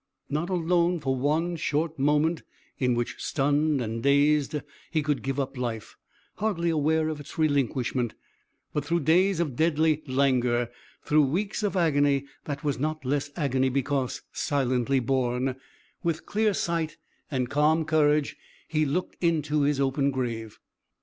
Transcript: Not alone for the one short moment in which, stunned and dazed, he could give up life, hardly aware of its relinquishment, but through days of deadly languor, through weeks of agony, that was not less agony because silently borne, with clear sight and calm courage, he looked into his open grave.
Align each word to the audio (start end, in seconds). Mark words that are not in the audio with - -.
Not 0.31 0.49
alone 0.49 0.99
for 0.99 1.15
the 1.15 1.21
one 1.21 1.55
short 1.57 1.99
moment 1.99 2.41
in 2.79 2.95
which, 2.95 3.17
stunned 3.23 3.81
and 3.81 4.01
dazed, 4.01 4.55
he 4.89 5.03
could 5.03 5.21
give 5.21 5.39
up 5.39 5.55
life, 5.55 5.95
hardly 6.37 6.71
aware 6.71 7.07
of 7.09 7.19
its 7.19 7.37
relinquishment, 7.37 8.15
but 8.73 8.83
through 8.83 9.01
days 9.01 9.39
of 9.39 9.55
deadly 9.55 10.01
languor, 10.07 10.71
through 11.03 11.25
weeks 11.27 11.61
of 11.61 11.77
agony, 11.77 12.25
that 12.45 12.63
was 12.63 12.79
not 12.79 13.05
less 13.05 13.29
agony 13.35 13.69
because 13.69 14.23
silently 14.33 14.99
borne, 14.99 15.55
with 16.01 16.25
clear 16.25 16.55
sight 16.55 16.97
and 17.29 17.51
calm 17.51 17.85
courage, 17.85 18.37
he 18.67 18.85
looked 18.87 19.15
into 19.23 19.61
his 19.61 19.79
open 19.79 20.09
grave. 20.09 20.57